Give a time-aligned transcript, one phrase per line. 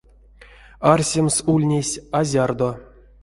[0.91, 2.69] Арсемс ульнесь а зярдо.